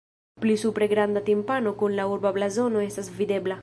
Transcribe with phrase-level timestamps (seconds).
[0.43, 3.59] Pli supre granda timpano kun la urba blazono estas videbla.